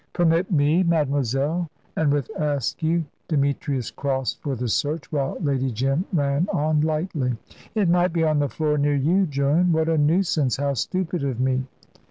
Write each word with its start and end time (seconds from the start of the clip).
"Permit 0.13 0.49
me, 0.51 0.81
mademoiselle!" 0.81 1.69
and 1.95 2.11
with 2.11 2.27
Askew, 2.35 3.05
Demetrius 3.27 3.91
crossed 3.91 4.41
for 4.41 4.55
the 4.55 4.67
search, 4.67 5.11
while 5.11 5.37
Lady 5.39 5.69
Jim 5.71 6.05
ran 6.11 6.47
on 6.51 6.81
lightly: 6.81 7.37
"It 7.75 7.87
might 7.87 8.11
be 8.11 8.23
on 8.23 8.39
the 8.39 8.49
floor 8.49 8.79
near 8.79 8.95
you, 8.95 9.27
Joan. 9.27 9.71
What 9.71 9.87
a 9.89 9.99
nuisance! 9.99 10.57
How 10.57 10.73
stupid 10.73 11.23
of 11.23 11.39
me!" 11.39 11.67